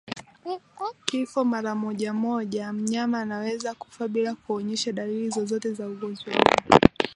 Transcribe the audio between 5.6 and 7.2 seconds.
za ugonjwa huu